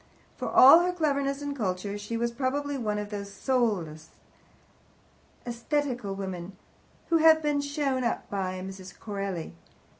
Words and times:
For 0.35 0.49
all 0.49 0.79
her 0.79 0.91
cleverness 0.91 1.43
and 1.43 1.55
culture, 1.55 1.95
she 1.95 2.17
was 2.17 2.31
probably 2.31 2.75
one 2.75 2.97
of 2.97 3.11
those 3.11 3.31
soulless, 3.31 4.09
atheistical 5.47 6.15
women 6.15 6.57
who 7.09 7.17
have 7.17 7.43
been 7.43 7.61
so 7.61 7.69
shown 7.69 8.03
up 8.03 8.27
by 8.27 8.63
Miss 8.63 8.91
Corelli. 8.93 9.53